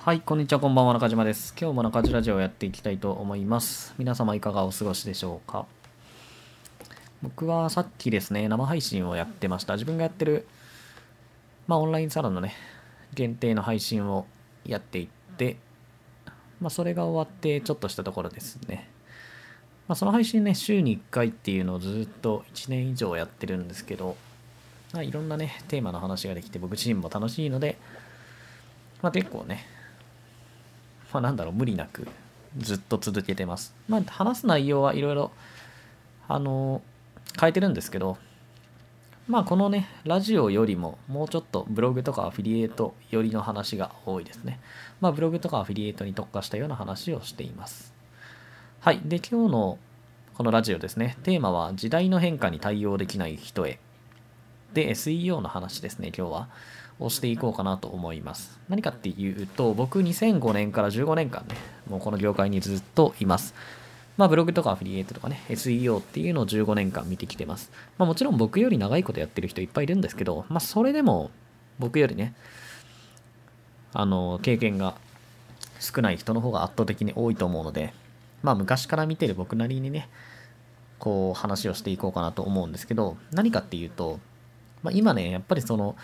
[0.00, 1.52] はい、こんにちは、こんばんは、中島です。
[1.60, 3.94] 今日も中島ラジオをやっていきたいと思います。
[3.98, 5.66] 皆様いかがお過ごしでしょうか？
[7.20, 9.74] 僕はさっきですね、生配信をやってました。
[9.74, 10.46] 自分がやってる、
[11.66, 12.54] まあ、オンラインサロンのね、
[13.12, 14.26] 限定の配信を
[14.64, 15.56] やっていって、
[16.60, 18.88] まあ、それが終わってちょっとしたところですね。
[19.88, 24.16] まあ、その配信ね、週に1回っていうのをずっと1年以上やってるんですけど、
[24.92, 27.76] まあ、いろんなね、テーマの話ができて、僕自身も楽しいので、
[29.02, 29.76] まあ、結構ね、
[31.12, 32.06] まあ、なんだろう、無理なく
[32.56, 33.74] ずっと続けてます。
[33.88, 35.30] まあ、話す内容はいろいろ、
[36.28, 36.82] あの
[37.40, 38.18] 変えてるんですけど、
[39.28, 44.58] まあ、このね、ラジオよりも、もうちょっとブログとかアフィリエイト寄りの話が多いですね。
[45.00, 47.92] まあ、ブログとかアフィリエイトに特化したような話をしています。
[48.80, 49.00] はい。
[49.04, 49.78] で、今日の
[50.34, 53.80] このラジオですね、テーマは、時代の変化に対応できない人へ。
[54.72, 56.48] で、SEO の話ですね、今日は。
[57.00, 58.58] をしていこうかなと思います。
[58.68, 61.54] 何かっていうと、僕2005年から15年間ね、
[61.88, 63.54] もうこの業界にずっといます。
[64.16, 67.70] まあブログとかアフィリエイトとかね、SEO っていうのを15年間見てきてます。
[67.98, 71.30] まあもちろん僕より長いことやってる人いっぱいいるんですけど、まあそれでも
[71.78, 72.34] 僕よりね、
[73.92, 74.94] あの、経験が
[75.78, 77.94] 少ない人の方が圧倒的に多いと思うので、
[78.42, 80.08] まあ昔から見てる僕なりにね、
[80.98, 84.18] こう話をしていこうかなと思うんですけど、何かっていうと、
[84.82, 85.94] まあ今ね、やっぱりその、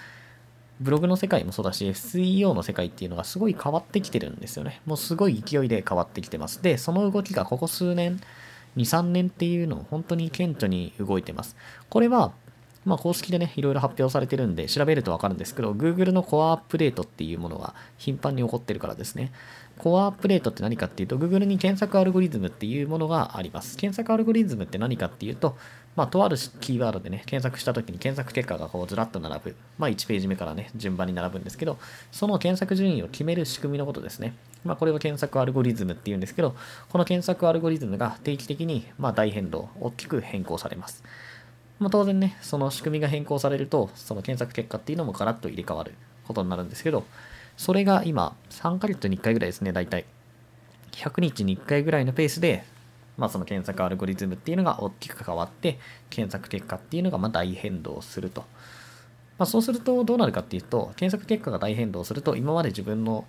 [0.84, 4.82] ブログの世界もそうだし、SEO の世界っていうのがすごい変わってきてるんですよね。
[4.84, 6.62] もうすごい勢いで変わってきてます。
[6.62, 8.20] で、その動きがここ数年、
[8.76, 11.56] 2、3年っていうのを本当に顕著に動いてます。
[11.88, 12.32] これは、
[12.84, 19.32] まあ公式でね、いろいろ発表されてるんで、調べるとわかるんですけど、Google のコアアップデートっていうものが頻繁に起こってるからですね。
[19.78, 23.78] コアアップデートって何かっていうと、Google に検索アルゴリズムっていうものがあります。
[23.78, 25.56] 検索アルゴリズムって何かっていうと、
[25.96, 29.56] まあ、とあるキーワードでね、検索したときに検索結果がこうずらっと並ぶ。
[29.78, 31.78] まあ、1ページ目からね、順番に並ぶんですけど、
[32.10, 34.34] その検索順位を決める仕組みのことですね。
[34.64, 36.56] まあ、これを検索アルゴリズムっていうんですけど、
[36.88, 41.04] この検索アルゴリズムが定期的に、ま、大変動、大きく変更されます。
[41.78, 45.94] まあ、当然ね、その仕組みが変更されると、その検索結果っていうのもガラッと入れ替わる
[46.26, 47.04] ことになるんですけど、
[47.56, 50.06] それが今、3ヶ月に1回ぐらいですね、大体。
[50.92, 52.64] 100日に1回ぐらいのペースで、
[53.16, 55.78] まあ、その検索アルゴリズムっていうのが大きく変わって、
[56.10, 58.44] 検索結果っていうのがまあ大変動すると。
[59.38, 63.24] まあ、そうするとどうなるかっていうと、検索結果が大変動すると、今まで自分の、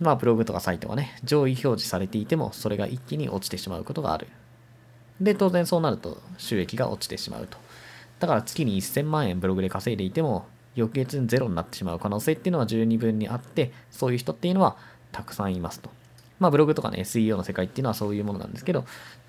[0.00, 4.28] まあ、ブログとかサイトがね、上位表示されていても、それが一気に落ちてしまうことがある。
[5.20, 7.58] で、当然そうなると収益が落ちてしまうと。
[8.20, 14.76] だから月に1000万円ブログで稼いでいても、翌月にゼロになってしまう可能性っていうのは十二分にあって、そういう人っていうのは
[15.10, 15.90] たくさんいますと。
[16.38, 18.84] まあ、ブログとかね、SEO の世界っていうのはそういうものなんですけど、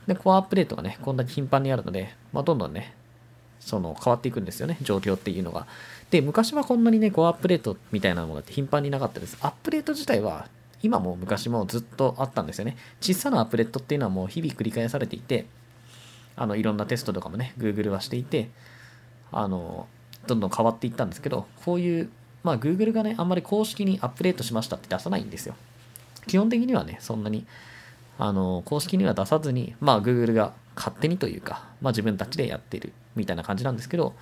[0.07, 2.93] で、コアアップデートがね、こんだけ頻繁にあるので、まあ、どんどんね、
[3.59, 5.67] その変わっていくんですよね、状況っていうのが。
[6.11, 9.37] で、昔はこんなにね、コアアップデートみたいなものって頻繁になかったです。
[9.41, 10.47] アップデート自体は、
[10.81, 12.77] 今も昔もずっとあったんですよね。
[13.01, 15.45] 小さなアップデートっていうのはもう日々繰り返されていて、
[16.35, 18.49] あの、いろんなテストとかもね、Google はしていて、
[19.31, 19.87] あの、
[20.25, 22.09] どんどん変わっていったんですけど、こういう、
[22.43, 25.55] まあ、Google がね、あんまり公式にアップデートしましたって出さないんですよ。
[26.27, 27.45] 基本的にはね、そんなに、
[28.17, 34.13] あの、公式には出さずに、まあ、Google が勝手にというか、まあ、自分たちでやってるみたいな感じなんですけど、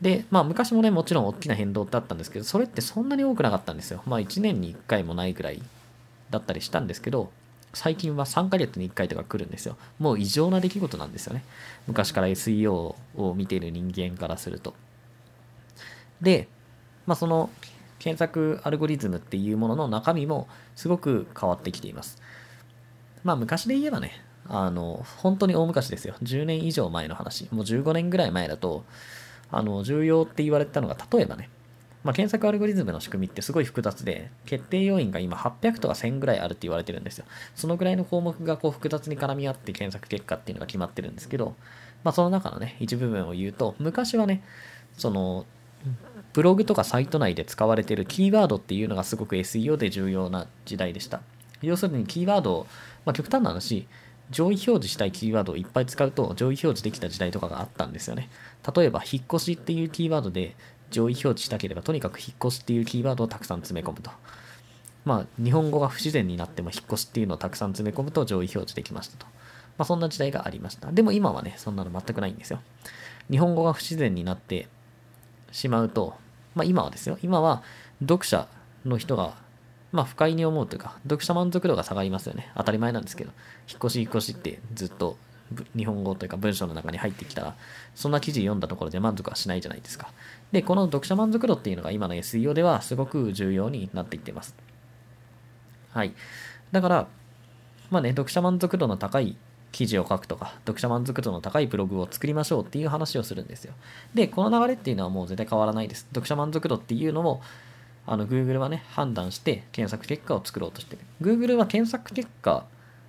[0.00, 4.02] で、まあ、昔もね、もちろん大きな変動ってあったんですけど、それってそんなに多くなかったんですよ。
[4.06, 5.62] まあ、1年に1回もないぐらい
[6.30, 7.30] だったりしたんですけど、
[7.72, 9.76] 最近は3ヶ月に1回とか来るんですよ。
[9.98, 11.44] もう異常な出来事なんですよね。
[11.86, 12.72] 昔から SEO
[13.16, 14.74] を見ている人間からすると。
[16.20, 16.48] で、
[17.06, 17.50] まあ、その
[18.00, 22.20] 検索アルゴリズムっていうものの中身もすごく変わってきています。
[23.22, 26.14] まあ昔で言えばね、あの、本当に大昔ですよ。
[26.22, 27.46] 10年以上前の話。
[27.52, 28.84] もう15年ぐらい前だと、
[29.52, 31.50] あの、重要って言われてたのが、例えばね、
[32.02, 37.26] まあ、検索アルゴリズムの仕組みってすごい複雑で、決定要因が今800とか1000ぐらいあるって言われてるんですよ。
[37.54, 41.54] そのぐらいの項目がこう複雑に絡み合って検索結果っていうのが決まってるんですけど、
[42.02, 44.42] まあその中のね、一部分を言うと、昔はね、
[44.96, 45.44] その、
[46.32, 51.22] ブログとかサイト内で使われているキーワードっていうのがすごく SEO で重要な時代でした。
[51.62, 52.66] 要するにキーワードを、
[53.04, 53.86] まあ、極端な話、
[54.30, 58.28] 上位表示したいキーワードをいっぱい使うと上位表示できた時代とかがあったんですよね。
[58.74, 60.54] 例えば、引っ越しっていうキーワードで
[60.90, 64.10] 上位表示したければ、とにかく引っ越しっていうキーワードをたくさん詰め込むと。
[65.04, 69.26] まあ、日本語が不自然になっても引っ越しっていうのをたくさん詰め込むと上位表示できましたと。
[69.78, 70.92] まあ、そんな時代がありました。
[70.92, 72.60] でも今はね、そんなの全くないんですよ。
[73.30, 74.68] 日本語が不自然になって
[75.52, 76.14] しまうと、
[76.54, 77.62] まあ今はですよ、今は
[78.00, 78.48] 読者
[78.84, 79.34] の人が、
[79.92, 82.50] まあ不快に思うというか、読者満足度が下がりますよね。
[82.56, 83.32] 当たり前なんですけど、
[83.68, 85.16] 引っ越し引っ越しってずっと
[85.76, 87.56] 日本語というか文章の中に入ってきたら、
[87.94, 90.12] そんな記事読んだところで満足はしないじゃないですか。
[90.52, 94.54] で、この読者満足度っていうのが今の SEO ではすごく重要になっていっています。
[95.92, 96.14] はい。
[96.72, 97.06] だから、
[97.90, 99.36] まあね、読者満足度の高い
[99.72, 103.74] 記事を書くとか、読者満足度の高いブログを作りましょうっていう話をするんですよ。
[104.14, 106.06] で、この流れっていうのはもう絶対変わらないです。
[106.10, 107.40] 読者満足度っていうのも、
[108.06, 111.02] あの、Google はね、判断して検索結果を作ろうとしてる。
[111.22, 112.66] Google は検索結果、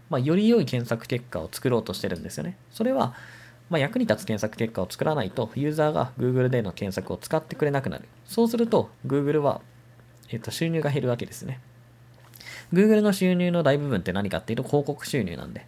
[0.10, 2.58] まあ、より良い検索結果を作ろうとしてるんですよね。
[2.72, 3.16] それは、
[3.70, 8.06] まあ、役に立つ検索結果を作らないと、ユーザーが Google での検索を使ってくれなくなる。
[8.26, 9.62] そうすると、Google は、
[10.30, 11.62] えっと、収入が減るわけですね。
[12.74, 15.66] Google の収入の大部分って何かっていうと広告収入なんで、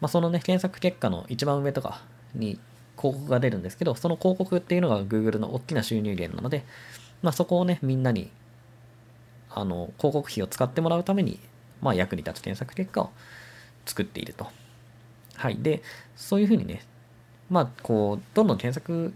[0.00, 2.02] まあ、そのね、検索結果の一番上とか
[2.34, 2.58] に
[2.96, 6.64] 広告が出るんですけど、その広告っていうのが Google の大きな収入源なので、
[7.22, 8.30] まあ、そこをね、みんなに、
[9.50, 11.38] あの、広告費を使ってもらうために、
[11.82, 13.10] まあ、役に立つ検索結果を
[13.84, 14.46] 作っていると。
[15.36, 15.56] はい。
[15.56, 15.82] で、
[16.16, 16.82] そういうふうにね、
[17.48, 19.12] まあ、こう、どんどん検索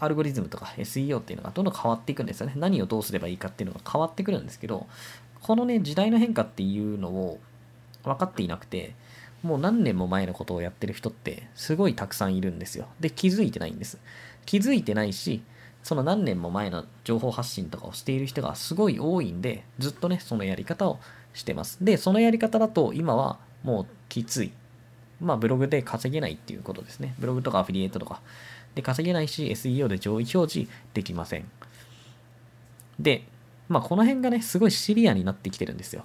[0.00, 2.54] アルゴリズムとか SEO っていうのがどんどん変わっていくんですよね。
[2.56, 4.86] 何をどうすればいいかっていうのが変わってくるんですけど、
[5.42, 7.38] このね、時代の変化っていうのを
[8.02, 8.94] 分かっていなくて、
[9.42, 12.86] もう何年も前のことをやってる人ってすごいたくさんいるんですよ。
[13.00, 13.98] で、気づいてないんです。
[14.46, 15.42] 気づいてないし、
[15.82, 20.98] その何年も前の情報発信とかをしている人がすごい多いんで、ずっとね、そのやり方を
[21.32, 21.78] してます。
[21.80, 24.52] で、そのやり方だと今はもうきつい。
[25.20, 27.14] まあ、ブログで稼げないっていうことですね。
[27.18, 28.22] ブログとかアフィリエイトとか
[28.74, 31.50] で稼げないし、SEO で上位表示できません。
[32.98, 33.24] で、
[33.68, 36.04] まあ、この辺がね、すごいシビアになってきてるんですよ。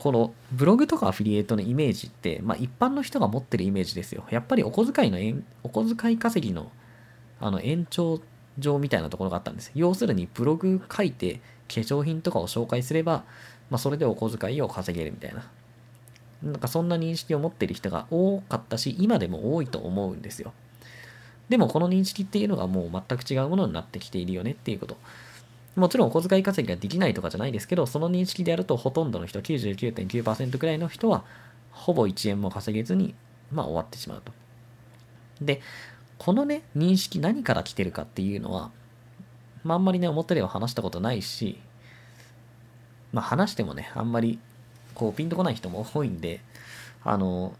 [0.00, 4.24] このブログとかアフィリエイトのイメージって、まあ、一般の人が持ってるイメージですよ。
[4.30, 6.72] やっぱりお小遣いのお小遣い稼ぎの
[7.38, 8.20] あの延長
[8.58, 9.70] 上みたいなところがあったんです。
[9.74, 13.24] 要するにブログ書いて化粧品とかを紹介すれば、
[13.68, 15.50] まあ、それでお小遣いを稼げるみたいな。
[16.42, 20.54] なんかそんな認識を持ってる人が多かったし、今でも多いと思うんですよ。
[21.50, 24.96] でもこの認識っていうのがもう全く違うものになってきているよねっていうこと。
[25.76, 31.24] もちろんお小遣い稼ぎができないとかじゃないですけど、その認識でやるとほとんどの人、99.9%くらいの人は、
[31.70, 33.14] ほぼ1円も稼げずに、
[33.52, 34.32] まあ終わってしまうと。
[35.40, 35.60] で、
[36.18, 38.70] このね、認識何から来てるかっていうのは、
[39.62, 41.60] まああんまりね、表では話したことないし、
[43.12, 44.38] まあ話してもね、あんまり、
[44.94, 46.40] こう、ピンとこない人も多いんで、
[47.04, 47.54] あの、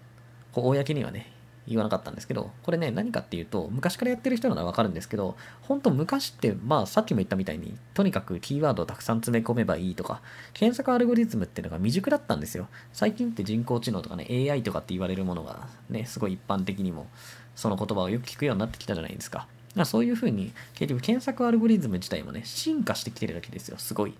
[0.52, 1.30] こう、公にはね、
[1.68, 10.22] 言わなかったんですけど、これね、何かっていうと、昔からやってる人ならわかるんですけど、本当昔って、まあさっきも言ったみたいに、とにかくキーワードをたくさん詰め込めばいいとか、
[10.54, 12.68] 検索アルゴリズムっていうのが未熟だったんですよ。
[12.92, 17.06] 最近って人工知能とかね、AI とかって言われるものがね、すごい一般的にも、
[17.54, 19.46] その言葉をよく聞くようになってきたじゃないですか。
[19.76, 24.14] かそういうふうに、結局検索アルゴリズム自体もね、進化してきてるわけですよ、すごい。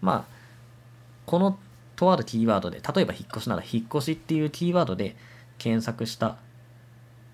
[0.00, 0.34] まあ、
[1.26, 1.58] この
[1.96, 5.16] とあるキーワードで、例えば引っ越しなら引っ越しっていうキーワードで、
[5.58, 6.36] 検索した。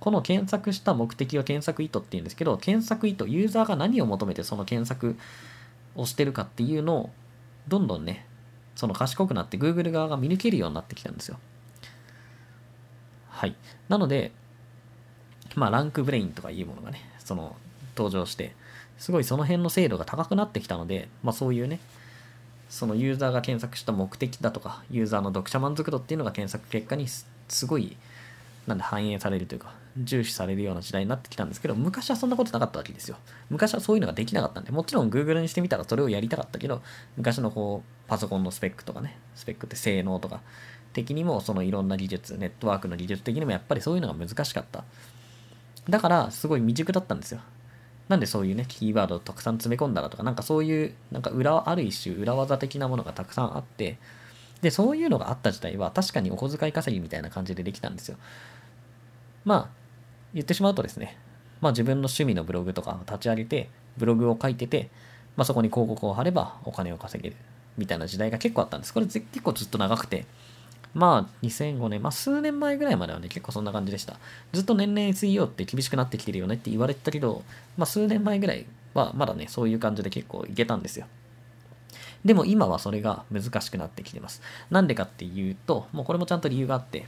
[0.00, 5.16] この検索した目的を検索意図っていうんですけど検索意図ユーザーが何を求めてその検索
[5.94, 7.10] をしてるかっていうのを
[7.68, 8.26] どんどんね
[8.76, 11.38] その賢くなって Google 側が見抜けるようになってきたんですよ。
[13.28, 13.54] はい。
[13.90, 14.32] なので
[15.54, 17.56] まあランクブレインとかいうものがねその
[17.96, 18.54] 登場して
[18.98, 21.80] すごいその辺の精度が高くなってきたのでまあそういうね
[22.70, 27.26] そのユーザーが検索した目的だとかユーザーの読者満足度っていうのが検索結果にす
[27.66, 27.96] ごい
[28.66, 33.16] なんで反映されるというか、重視されるような時代になってきたんですけど、昔はそんなことなかったわけですよ。
[33.48, 36.82] 昔はそういうのができなかったんで、もちろん Google にしてみたらそれをやりたかったけど、
[37.16, 40.40] 昔のこう、パソコンのスペックとかね、スペックって性能とか、
[40.92, 44.84] 的にもそのいろんな技術、ネットワークの技術的にもやっぱりそういうのが難しかった。
[45.88, 47.40] だから、すごい未熟だったんですよ。
[48.08, 53.98] なんでそういうね、キーワードをたくさん詰め込んだらとか、なんかそういう、なんか裏、ある一種裏技的なものがたくさんあって、
[54.62, 58.16] で、そういうのがあった時代は確かにお小遣い稼ぎみたいな感じでできたんですよ。
[59.44, 59.68] まあ、
[60.34, 61.16] 言ってしまうとですね、
[61.60, 64.90] まあ自分の趣味のブログとかを立ち上げて、ブログを書いてて、
[65.36, 67.36] まあそこに広告を貼ればお金を稼げる
[67.76, 68.94] みたいな時代が結構あったんです。
[68.94, 70.26] これ結構ずっと長くて、
[70.94, 74.18] まあ2005年、まあ数年前ぐらいまではね、結構そんな感じでした。
[74.52, 77.42] ずっと年々 SEO って厳しくなってきてるよねって言われてたけど、
[77.76, 81.06] まあ数年前ぐらいはまだね、そういう感じで結構いけたんですよ。
[82.24, 84.42] でも今はそれが難しくなってきてます。
[84.70, 87.06] なんでかっていうと、もうこれもちゃんと理由があって、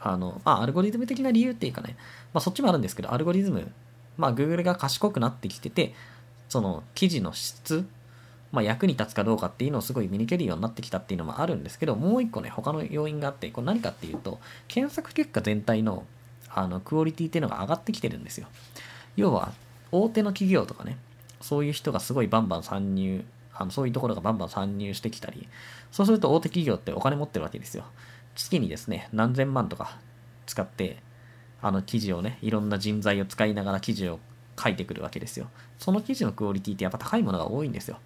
[0.00, 1.96] あの、まあ、アルゴリズム的な理由っていうかね、
[2.32, 3.70] まあ、そっちもあるんですけど、アルゴリズム、
[4.16, 5.94] まあ、Google が賢くなってきてて、
[6.48, 7.86] その記事の質、
[8.52, 14.38] まあ、役に立つかどうかっていうのをすごい見抜けるようになってきたっていうのもあるんですけど、もう一個ね、他の要因があって、これ何かっていうと、
[14.68, 16.04] 検索結果全体の
[16.54, 18.46] あのクオリティっていうのが上がってきてるんですよ。
[19.16, 19.52] 要は、
[19.90, 20.98] 大手の企業とかね、
[21.40, 23.24] そういう人がすごいバンバン参入、
[23.62, 25.48] あのそういうところがバンバン参入してきたり、
[25.90, 27.84] そうすると大手企業ってお金持ってるわけですよ。
[28.34, 29.98] 月にですね、何千万とか
[30.46, 31.02] 使って、
[31.60, 34.18] あの記事をね、いろんな人材を使いながら記事を
[34.62, 35.48] 書いてくるわけですよ。
[35.78, 37.98] その記事のクオリティってやっぱ高いものが多いんですよ。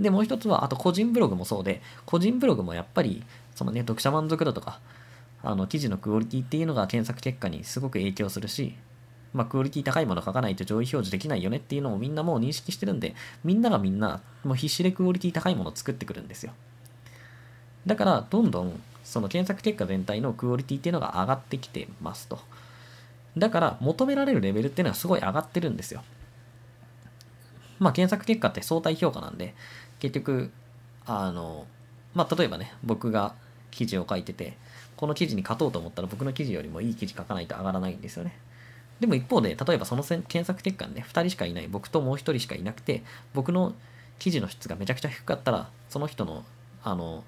[0.00, 3.22] で、もう一つは、あと個人ブログもそうで、個人ブログもやっぱり、
[3.54, 4.80] そのね、読者満足度とか、
[5.42, 8.74] あの、記事のクオリティっていうのが検索結果にすごく影響するし、
[9.32, 16.52] まあ、クオリティ高いもの書かないと上位表示できないよねっていうのをみんなもう認識してるんで、みんながみんな、もう必死でクオリティ高いものを作ってくるんですよ。
[17.86, 22.38] だから、どんどん、その検索結果全体のクオリティっていうのが上がってきてますと。
[23.36, 26.02] だから、求められるレベルっていうのはすごい上がってるんですよ。
[27.78, 29.54] まあ、検索結果って相対評価なんで、
[29.98, 30.50] 結局、
[31.06, 31.66] あの、
[32.14, 33.34] まあ、例えばね、僕が
[33.70, 34.56] 記事を書いてて、
[34.96, 38.38] この記事に勝とうと思ったら僕の記事よりもいい記事書かないと上がらないんですよね。
[39.02, 43.02] でも一方で、例えばその検索結果にね、2人しかいない、僕ともう1人しかいなくて、
[43.34, 43.74] 僕の
[44.20, 46.44] 記事の質がめちゃくちゃ低かったら、その人の、
[46.84, 47.24] あの、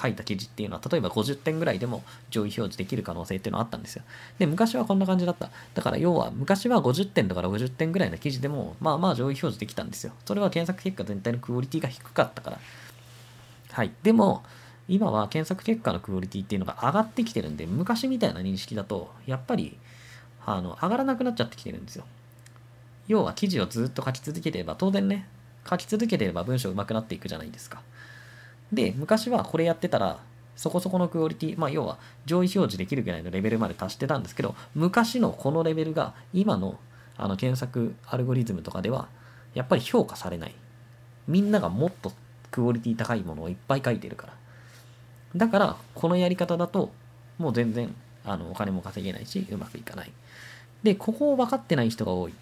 [0.00, 4.04] 書いた記事っていうのは、例えば50点ぐらいでも上位表示できる可能性っていうのはあったんですよ。
[4.38, 5.50] で、昔はこんな感じだった。
[5.74, 10.14] だから要は、昔は50点とか60点ぐらいの記事でも、まあまあ上位表示できたんですよ。
[10.24, 12.58] それは検索結果全体のクオリティが低かったから。
[13.72, 13.92] はい。
[14.02, 14.42] でも、
[14.88, 19.76] 今は検索結果のクオリティっていうのが上がってきてるんで、昔みたいな認識だと、やっぱり、
[20.56, 22.04] あの、上がらなくなっちゃってきてるんですよ。
[23.06, 25.28] 要は記事をずっと書き続けてれば、当然ね、
[25.68, 27.82] 書き続けてれば文章上手くなっていくじゃないですか。
[28.72, 30.20] で、昔はこれやってたら、
[30.56, 36.78] そこそこのクオリティ、まあ要は上位表示できるぐらいのレベルまで達してたんですけど、昔のこのレベルが今の
[37.16, 39.08] あの検索アルゴリズムとかでは、
[39.54, 40.54] やっぱり評価されない。
[41.26, 42.12] みんながもっと
[42.50, 44.32] クオリティ高いものをいっぱい書いてるから。
[45.36, 46.90] だから、このやり方だと、
[47.38, 47.94] もう全然、
[48.32, 50.12] あの、お金も稼げないし、うまくいかない。
[50.82, 52.34] で、ここを分かってない人が多い。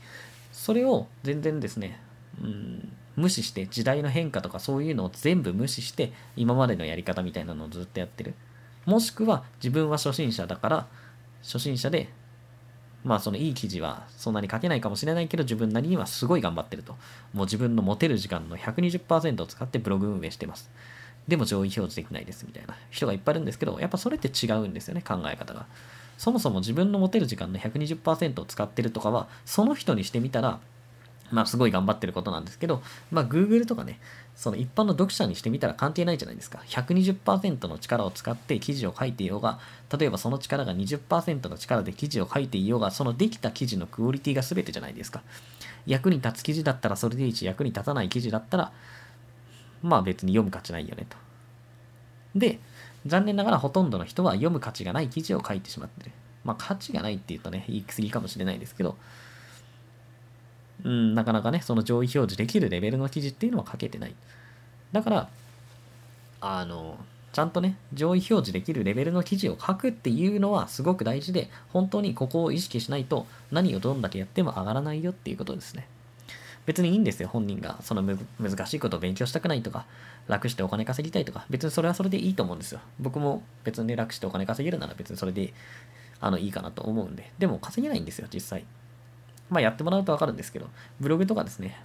[0.53, 2.01] それを全然ですね、
[2.43, 8.35] うん、無視して、時代の変化とかそういうのを全部無視して、今までのやり方みたいなのをずっとやってる。
[8.85, 10.87] もしくは、自分は初心者だから、
[11.43, 12.09] 初心者で、
[13.07, 16.97] まあそのいい記事はそんなに書けないかもしれないけど自分なりにはすごい頑張ってると。
[17.33, 20.69] もう自分の持てる時間の120%を使ってブログ運営してます。
[21.29, 25.67] でも上位表示できないですみたいな人がいっぱいいるんですけど、やっぱそれって違うんですよね、考え方が。
[26.19, 30.61] そもそも自分の持てる時間の120%を使ってるとかは、その人にしてみたら、
[31.31, 33.99] まあすごい頑張ってることなんですけど、まあ Google とかね、
[34.35, 36.63] その一般の読者にしてみたら関係ないじゃないですか。
[36.67, 39.59] 120%の力を使って記事を書いていようが、
[39.99, 45.23] 例えばその力が20%の力で記事を書いていようが、そのできた記事のクオリティが全てじゃないですか。
[45.87, 48.73] 役に立つ記事だったらそれでいいし、役に立たない記事だったら、
[49.83, 51.17] まあ別に読む価値ないよねと。
[52.35, 52.59] で、
[53.07, 56.13] 残念ながらほとんどの人は読む価値がない記事を書いてしまってる。
[56.45, 58.97] まあ価値がないって言うとね、言い過ぎかもしれないですけど、
[60.85, 64.15] うん、なかなかね、その上位表示できるレベルの記事っていうのは書けてない。
[64.93, 65.29] だから、
[66.41, 66.99] あの、
[67.33, 75.89] ちゃんとね、上位表示できるレベルの記事を書くっていうのはすごく大事で、本当にここを意識しないと何をどんだけやっても上がらないよっていうことですね。
[76.67, 77.79] 別にいいんですよ、本人が。
[77.81, 79.87] その難しいことを勉強したくないとか、
[80.27, 82.81] 楽してお金稼ぎたいとか、別にそれはそれでいいと思うんですよ。
[82.99, 85.55] 僕も別に、楽してお金稼げるなら別にそれで
[86.21, 87.33] あのいいかなと思うんで。
[87.39, 88.65] でも稼げないんですよ、実際。
[89.49, 90.69] まあやってもらうとわかるんですけど、
[91.01, 91.81] ブログとかですね、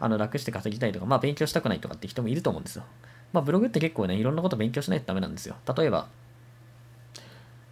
[0.00, 2.84] あの楽して稼ぎたいとか、まあ勉強したくないとかって人もいると思うんですよ。
[3.32, 5.56] まあブログって結構ね、いろんなこと勉強しないとダメなんですよ。
[5.76, 6.08] 例えば、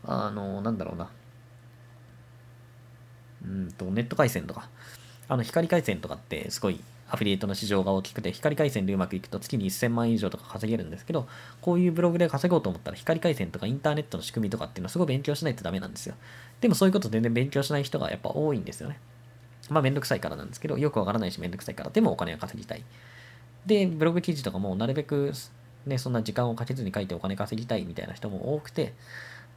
[0.04, 1.10] あの、なんだろうな。
[3.44, 4.68] うんと、ネット回線とか。
[5.28, 11.28] あの、光回線とかってすごいアフィリエイトの市場が大きくて、光回線でうまくいくと月に1000万以上とか稼げるんですけど、
[11.60, 16.14] こういうブログで稼ごうと思ったら光回線とかインターネットの仕組みとかっていうのはすごい勉強しないとダメなんですよ。
[16.60, 18.98] でもそういうこと全然勉強しない人がやっぱ多いんですよね。
[19.68, 22.84] まあめんどくさいからなんですけど、よくわからないしめんどくさいから、でもお金は稼ぎたい。
[23.66, 25.32] で、ブログ記事とかもなるべく
[25.86, 28.94] ね、そんな時間をかけずに書いてお金稼ぎたいみたいな人も多くて、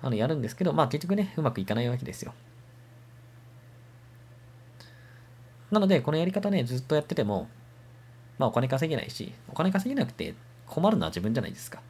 [0.01, 2.33] あの、やるんですけど、まあ結局ね、うまくいかないわけですよ。
[5.71, 7.47] なので、このやり方ね、ずっとやってても、
[8.37, 10.33] まあお金稼げないし、お金稼げなくて
[10.65, 11.81] 困るのは自分じゃないですか。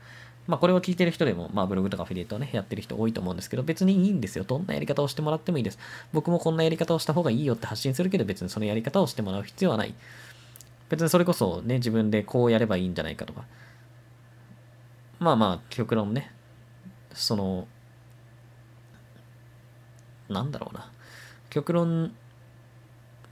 [0.48, 4.43] まあこれを聞いてる人でも、まあブログとかアフィリエイトをね、やってる人多いと思うんですけど、別にいいんですよ。
[4.43, 5.79] どんなやり方をしてもらってもいいです。
[6.12, 9.93] 僕もこんなやり方をした方がいいよって発信するけど、別にそのやり方をしてもらう必要はない。
[10.89, 13.45] 別にそれこそね、自分でこうやればいいんじゃないかとか。
[15.19, 16.31] まあまあ、極論ね、
[17.13, 17.67] その、
[20.29, 20.91] なんだろうな。
[21.50, 22.15] 極論、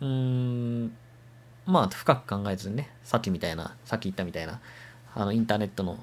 [0.01, 0.97] うーん、
[1.65, 4.59] まあ深く考えずにね、さっきみたいな、さっき言ったみたいな、
[5.15, 5.95] あのインターネットの、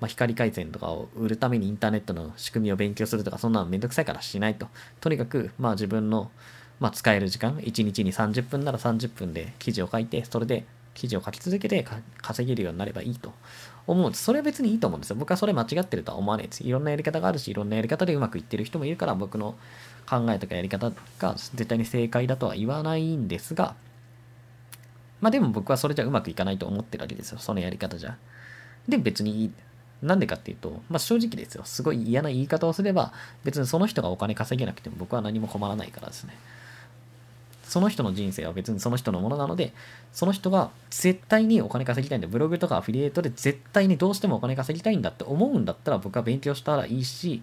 [0.00, 4.68] まあ、光回線とかを売るためにインターネットの仕組みを勉強するとか、そんなのめんどくさいからしないと。
[5.00, 6.30] とにかく、まあ自分の、
[6.80, 11.84] まあ、使える時間、1日に30分なら30分で記事を書いて、それで記事を書き続けて
[12.20, 13.32] 稼げるようになればいいと
[13.86, 14.24] 思うんです。
[14.24, 15.16] それは別にいいと思うんですよ。
[15.16, 16.64] 僕はそれ間違ってるとは思わないです。
[16.64, 19.56] いろんなやり方があるし、いろんなやり方でうまくいってる人もいるから、僕の
[20.12, 23.74] 考えとかやり方が絶対に正解だとは言わないんですが、
[25.22, 27.38] まあでも僕はそれじゃうまくいかないと思ってるわけですよ。
[27.38, 28.18] そのやり方じゃ。
[28.86, 29.52] で、別にいい。
[30.02, 31.62] なんでかっていうと、まあ正直ですよ。
[31.64, 33.12] すごい嫌な言い方をすれば、
[33.44, 36.36] 別にその人がお金稼げなくても僕は何も困らないからですね。
[37.62, 39.72] その人の人生は別にその人のものなので、
[40.12, 42.28] その人が絶対にお金稼ぎたいんだ。
[42.28, 47.42] ブログとかアフィリエイトで絶対にどうしてもお金稼ぎたいんだって思うんだったら僕は勉強したらいいし、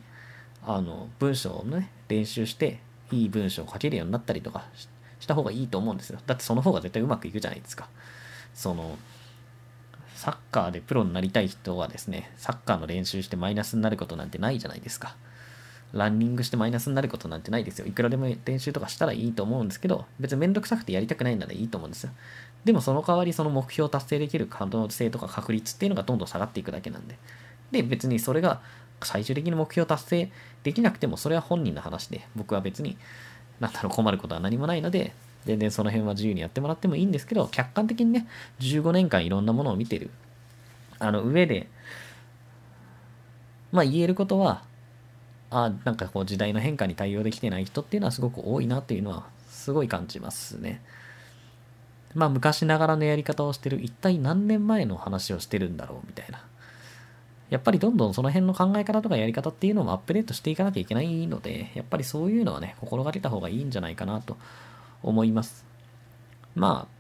[0.66, 2.80] あの、文章をね、練習して、
[3.12, 4.66] いい文章を書けるようになったりとか
[5.20, 6.20] した方がいいと思うんですよ。
[6.28, 7.90] だってその方が絶対うまくいくじゃないですか。
[8.54, 8.98] その、
[10.16, 15.16] サッカーでプロになりたい人はですね、サッカーの練習してマイナスになることなんてないじゃないですか。
[15.94, 17.88] ランニングしてマイナスになることなんてないですよ。
[17.88, 22.12] いくらでも練習とかしたらいいと思うんですけど、別にめんどくさくてやりたくないならいいと思うんですよ。
[22.64, 27.18] でもその代わりその目標を達成できる可能性とか確率っていうのがどんどん下がっていくだけなんで。
[27.72, 28.62] で、別にそれが
[29.04, 30.32] 最終的に目標達成
[30.64, 32.98] できなくてもそれは本人の話で、僕は別に、
[33.60, 35.14] なんだろう困ることは何もないので、
[35.46, 38.28] 全然その辺は自由にやってもらってもいいんですけど、客観的にね、
[38.60, 40.10] 15年間いろんなものを見てる、
[41.00, 41.68] あの上で、
[43.72, 44.64] まあ言えることは、
[45.52, 50.82] あなんかこう時代の変化に対応できてない人っていうのはすごく多いなっていうのはすごい感じますね。
[52.14, 56.44] まあ昔ながらのやり方をしてる、一体何年前の話をしてるんだろうみたいな。
[57.50, 64.38] やっぱりどんどんその辺の考え方とかやり方っていうのもアップデートしていかなきゃいけないので、やっぱりそういうのはね、心がけた方がいいんじゃないかなと
[65.02, 65.66] 思います。
[66.56, 67.00] まあ、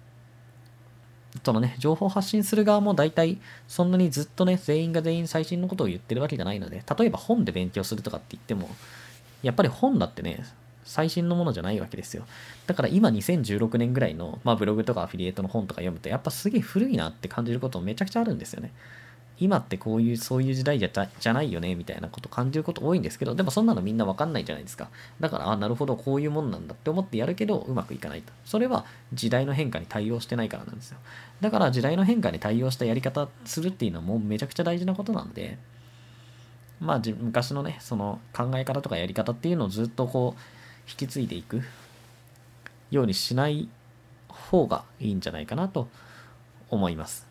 [1.43, 3.37] そのね、情報発信する側も大体
[3.67, 8.69] そんなにずっとね、全員が全員最新のことを言ってるわけじゃないので、例えば本で勉強するとかって言っても、
[9.43, 10.43] やっぱり本だってね、
[10.83, 12.25] 最新のものじゃないわけですよ。
[12.65, 18.71] だから今2016年ぐらいの、まあ、ブログとかアフィリエイトの本とか読むと、やっぱすげえ古いなって感じることめちゃくちゃあるんですよね。
[19.39, 24.89] 今ってこういう、そういう時代じゃじゃないよね、みたいなこと感じること多いんですけど、でもそんなのみんなわかんないじゃないですか。
[25.19, 28.33] だから、あ、なるほど、こういうもんなんだって思ってやるけど、うまくいかないと。
[28.43, 30.97] それは時代の変化に対応してないからなんですよ。
[31.39, 35.57] だから、時代の変化に対応したやり方するっていうのはもうめちゃくちゃ大事なことなんで、
[36.81, 40.41] まあ、昔のね、その考え方とかやり方っていうのをずっとこう、
[40.89, 41.61] 引き継いでいく
[42.91, 43.69] ようにしない
[44.27, 45.87] 方がいいんじゃないかなと
[46.69, 47.28] 思います。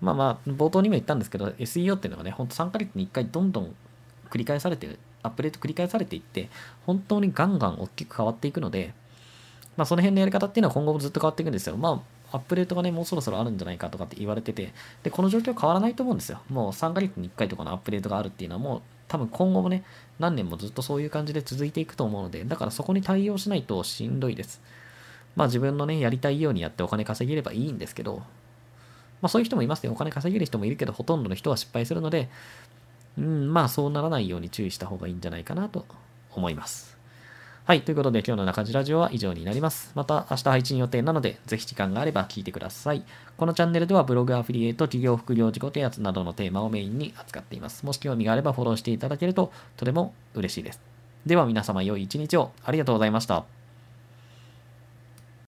[0.00, 3.74] まあまあ、冒頭にも言ったんですけど、SEO っていうのがね、ほんと3ヶ月に1回どんどん
[4.30, 6.48] 繰り返されてる、アップデート繰り返されていって、
[6.86, 8.94] 本当にガンガン大きく変わっていくので、
[9.76, 11.76] まあその辺のやり方っていうのは今後もずっと変わっていくんですよ。
[11.76, 16.40] まあ、アップデートがね、もうそろそろあるんじゃないかとかって言われてて、で、この状況変わらないと思うんですよ。
[16.48, 19.82] もう3ヶ月に1回とかのアップデートがあるっていうのはもう多分今後もね、
[20.20, 24.62] 何年もずっとそういう感じで続いていくと思うので、だからそこに対応しないとしんどいです。
[25.34, 28.22] まあ自分のね、やりたいようにやってお金稼げればいいんですけど、
[29.22, 29.90] まあそういう人もいますね。
[29.90, 32.28] お金稼げる人もいるけど、ほとんどの人は失敗するので、
[33.18, 35.84] うん、まあそうならないように注意した方がいいんじゃないかなと
[36.34, 36.98] 思います。
[37.64, 37.82] はい。
[37.82, 39.92] ということで今日の中地ラジオは以上になります。
[39.94, 43.04] また明日配信予定なので、ぜひ時間があれば聞いてください。
[43.36, 47.86] このチャンネルではブログアフィリエイト、企業副業自己啓発などのテーマをメインに扱っています。
[47.86, 50.80] もし興味があればフォローしていただけるととても嬉しいです。
[51.26, 53.59] では皆様良い一日をありがとうございました。